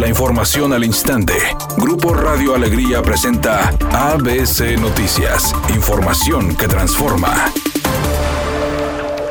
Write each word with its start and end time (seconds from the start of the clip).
La 0.00 0.08
información 0.08 0.72
al 0.72 0.82
instante. 0.82 1.34
Grupo 1.76 2.14
Radio 2.14 2.54
Alegría 2.54 3.02
presenta 3.02 3.68
ABC 3.92 4.80
Noticias. 4.80 5.54
Información 5.74 6.56
que 6.56 6.66
transforma. 6.68 7.52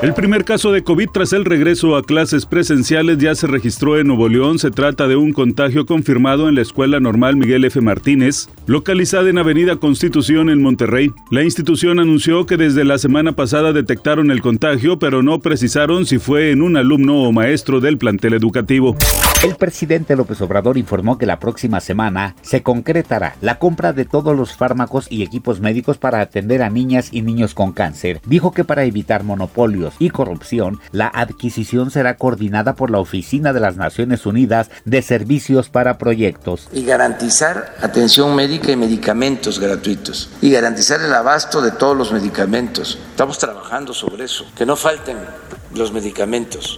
El 0.04 0.14
primer 0.14 0.46
caso 0.46 0.72
de 0.72 0.82
COVID 0.82 1.10
tras 1.10 1.34
el 1.34 1.44
regreso 1.44 1.98
a 1.98 2.04
clases 2.04 2.46
presenciales 2.46 3.18
ya 3.18 3.36
se 3.36 3.48
registró 3.48 3.98
en 3.98 4.08
Nuevo 4.08 4.30
León. 4.30 4.58
Se 4.58 4.72
trata 4.72 5.10
de 5.10 5.18
un 5.18 5.34
contagio 5.34 5.86
confirmado 5.86 6.48
en 6.48 6.56
la 6.56 6.62
Escuela 6.62 7.02
Normal 7.02 7.36
Miguel 7.36 7.66
F. 7.66 7.82
Martínez, 7.82 8.48
localizada 8.66 9.30
en 9.30 9.40
Avenida 9.40 9.76
Constitución 9.76 10.50
en 10.50 10.62
Monterrey. 10.62 11.12
La 11.32 11.44
institución 11.44 12.00
anunció 12.00 12.46
que 12.46 12.56
desde 12.56 12.86
la 12.86 12.98
semana 12.98 13.34
pasada 13.34 13.74
detectaron 13.74 14.32
el 14.32 14.42
contagio, 14.42 15.00
pero 15.00 15.22
no 15.22 15.40
precisaron 15.40 16.06
si 16.06 16.18
fue 16.18 16.52
en 16.52 16.62
un 16.62 16.78
alumno 16.78 17.24
o 17.24 17.34
maestro 17.34 17.82
del 17.82 17.98
plantel 17.98 18.36
educativo. 18.36 18.96
El 19.42 19.56
presidente 19.56 20.18
López 20.18 20.42
Obrador 20.42 20.78
informó 20.78 21.18
que 21.18 21.26
la 21.26 21.40
próxima 21.40 21.80
semana 21.80 22.36
se 22.42 22.62
concretará 22.62 23.38
la 23.40 23.58
compra 23.58 23.94
de 23.94 24.04
todos 24.04 24.36
los 24.36 24.54
fármacos 24.54 25.08
y 25.10 25.24
equipos 25.24 25.62
médicos 25.62 25.98
para 25.98 26.20
atender 26.20 26.62
a 26.62 26.70
niñas 26.70 27.08
y 27.14 27.22
niños 27.22 27.54
con 27.54 27.72
cáncer. 27.72 28.20
Dijo 28.26 28.52
que 28.52 28.66
para 28.66 28.84
evitar 28.84 29.24
monopolios 29.24 29.94
y 29.98 30.10
corrupción, 30.10 30.82
la 30.92 31.08
adquisición 31.08 31.90
será 31.90 32.18
coordinada 32.18 32.76
por 32.76 32.92
la 32.92 33.00
Oficina 33.00 33.54
de 33.54 33.62
las 33.62 33.78
Naciones 33.78 34.26
Unidas 34.26 34.72
de 34.84 35.02
Servicios 35.02 35.70
para 35.70 35.98
Proyectos. 35.98 36.68
Y 36.74 36.84
garantizar 36.84 37.78
atención 37.82 38.36
médica 38.36 38.74
y 38.74 38.76
medicamentos 38.76 39.58
gratuitos. 39.58 40.32
Y 40.42 40.52
garantizar 40.52 41.00
el 41.00 41.14
abasto 41.14 41.62
de 41.62 41.72
todos 41.72 41.96
los 41.96 42.12
medicamentos. 42.12 43.00
Estamos 43.12 43.38
trabajando 43.38 43.94
sobre 43.94 44.26
eso. 44.26 44.46
Que 44.58 44.66
no 44.66 44.76
falten 44.76 45.16
los 45.74 45.94
medicamentos. 45.94 46.76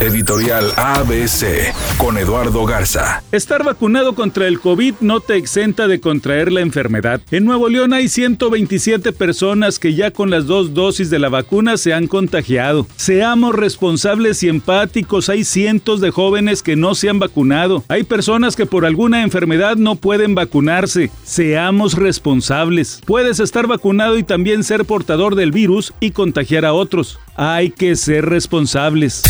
Editorial 0.00 0.72
ABC 0.76 1.72
con 1.96 2.18
Eduardo 2.18 2.66
Garza. 2.66 3.22
Estar 3.32 3.64
vacunado 3.64 4.14
contra 4.14 4.46
el 4.46 4.60
COVID 4.60 4.96
no 5.00 5.20
te 5.20 5.36
exenta 5.36 5.88
de 5.88 6.00
contraer 6.00 6.52
la 6.52 6.60
enfermedad. 6.60 7.22
En 7.30 7.46
Nuevo 7.46 7.70
León 7.70 7.94
hay 7.94 8.08
127 8.08 9.12
personas 9.12 9.78
que 9.78 9.94
ya 9.94 10.10
con 10.10 10.28
las 10.28 10.46
dos 10.46 10.74
dosis 10.74 11.08
de 11.08 11.18
la 11.18 11.30
vacuna 11.30 11.78
se 11.78 11.94
han 11.94 12.08
contagiado. 12.08 12.86
Seamos 12.96 13.54
responsables 13.54 14.42
y 14.42 14.48
empáticos. 14.48 15.30
Hay 15.30 15.44
cientos 15.44 16.02
de 16.02 16.10
jóvenes 16.10 16.62
que 16.62 16.76
no 16.76 16.94
se 16.94 17.08
han 17.08 17.18
vacunado. 17.18 17.82
Hay 17.88 18.02
personas 18.02 18.54
que 18.54 18.66
por 18.66 18.84
alguna 18.84 19.22
enfermedad 19.22 19.76
no 19.76 19.96
pueden 19.96 20.34
vacunarse. 20.34 21.10
Seamos 21.24 21.94
responsables. 21.94 23.00
Puedes 23.06 23.40
estar 23.40 23.66
vacunado 23.66 24.18
y 24.18 24.24
también 24.24 24.62
ser 24.62 24.84
portador 24.84 25.36
del 25.36 25.52
virus 25.52 25.94
y 26.00 26.10
contagiar 26.10 26.66
a 26.66 26.74
otros. 26.74 27.18
Hay 27.34 27.70
que 27.70 27.96
ser 27.96 28.26
responsables. 28.26 29.22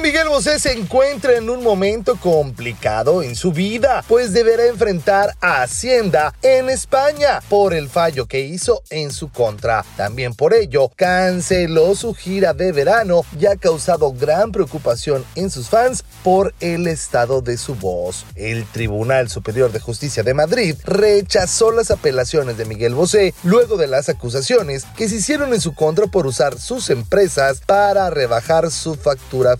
Miguel 0.00 0.28
Bosé 0.28 0.60
se 0.60 0.72
encuentra 0.72 1.36
en 1.36 1.50
un 1.50 1.62
momento 1.62 2.16
complicado 2.16 3.22
en 3.22 3.34
su 3.34 3.52
vida, 3.52 4.04
pues 4.06 4.32
deberá 4.32 4.66
enfrentar 4.66 5.34
a 5.40 5.62
Hacienda 5.62 6.34
en 6.42 6.70
España 6.70 7.40
por 7.48 7.74
el 7.74 7.88
fallo 7.88 8.26
que 8.26 8.40
hizo 8.40 8.82
en 8.90 9.10
su 9.10 9.30
contra. 9.30 9.84
También 9.96 10.34
por 10.34 10.54
ello, 10.54 10.90
canceló 10.94 11.96
su 11.96 12.14
gira 12.14 12.54
de 12.54 12.70
verano 12.70 13.24
y 13.40 13.46
ha 13.46 13.56
causado 13.56 14.12
gran 14.12 14.52
preocupación 14.52 15.24
en 15.34 15.50
sus 15.50 15.68
fans 15.68 16.04
por 16.22 16.54
el 16.60 16.86
estado 16.86 17.40
de 17.40 17.56
su 17.56 17.74
voz. 17.74 18.24
El 18.36 18.66
Tribunal 18.66 19.28
Superior 19.28 19.72
de 19.72 19.80
Justicia 19.80 20.22
de 20.22 20.34
Madrid 20.34 20.76
rechazó 20.84 21.72
las 21.72 21.90
apelaciones 21.90 22.56
de 22.56 22.66
Miguel 22.66 22.94
Bosé 22.94 23.34
luego 23.42 23.76
de 23.76 23.88
las 23.88 24.08
acusaciones 24.08 24.84
que 24.96 25.08
se 25.08 25.16
hicieron 25.16 25.52
en 25.54 25.60
su 25.60 25.74
contra 25.74 26.06
por 26.06 26.26
usar 26.26 26.58
sus 26.58 26.90
empresas 26.90 27.62
para 27.66 28.10
rebajar 28.10 28.70
su 28.70 28.94
factura 28.94 29.56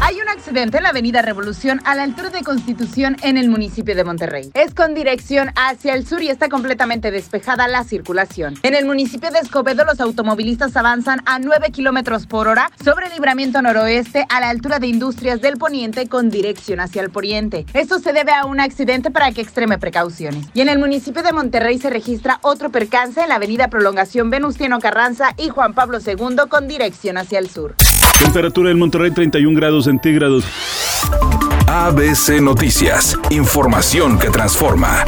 Hay 0.00 0.20
un 0.20 0.28
accidente 0.28 0.76
en 0.76 0.84
la 0.84 0.90
avenida 0.90 1.22
Revolución 1.22 1.80
a 1.84 1.96
la 1.96 2.04
altura 2.04 2.30
de 2.30 2.42
Constitución 2.42 3.16
en 3.22 3.36
el 3.36 3.48
municipio 3.48 3.96
de 3.96 4.04
Monterrey. 4.04 4.52
Es 4.54 4.74
con 4.74 4.94
dirección 4.94 5.50
hacia 5.56 5.94
el 5.94 6.06
sur 6.06 6.22
y 6.22 6.28
está 6.28 6.48
completamente 6.48 7.10
despejada 7.10 7.66
la 7.66 7.82
circulación. 7.82 8.54
En 8.62 8.76
el 8.76 8.86
municipio 8.86 9.32
de 9.32 9.40
Escobedo 9.40 9.84
los 9.84 10.00
automovilistas 10.00 10.76
avanzan 10.76 11.20
a 11.26 11.40
9 11.40 11.72
kilómetros 11.72 12.28
por 12.28 12.46
hora 12.46 12.70
sobre 12.84 13.06
el 13.06 13.14
libramiento 13.14 13.60
noroeste 13.60 14.24
a 14.28 14.38
la 14.38 14.50
altura 14.50 14.78
de 14.78 14.86
Industrias 14.86 15.40
del 15.40 15.56
Poniente 15.56 16.06
con 16.06 16.30
dirección 16.30 16.78
hacia 16.78 17.02
el 17.02 17.10
poniente. 17.10 17.66
Esto 17.74 17.98
se 17.98 18.12
debe 18.12 18.32
a 18.32 18.44
un 18.44 18.60
accidente 18.60 19.10
para 19.10 19.32
que 19.32 19.40
extreme 19.40 19.78
precauciones. 19.78 20.46
Y 20.54 20.60
en 20.60 20.68
el 20.68 20.78
municipio 20.78 21.24
de 21.24 21.32
Monterrey 21.32 21.80
se 21.80 21.90
registra 21.90 22.38
otro 22.42 22.70
percance 22.70 23.20
en 23.20 23.30
la 23.30 23.34
avenida 23.36 23.66
Prolongación 23.66 24.30
Venustiano 24.30 24.78
Carranza 24.78 25.34
y 25.38 25.48
Juan 25.48 25.74
Pablo 25.74 25.98
II 25.98 26.48
con 26.48 26.68
dirección 26.68 27.18
hacia 27.18 27.40
el 27.40 27.50
sur. 27.50 27.74
Temperatura 28.18 28.70
en 28.70 28.78
Monterrey 28.78 29.10
31 29.10 29.56
grados 29.56 29.84
centígrados. 29.84 30.44
ABC 31.66 32.40
Noticias. 32.40 33.18
Información 33.30 34.18
que 34.18 34.30
transforma. 34.30 35.04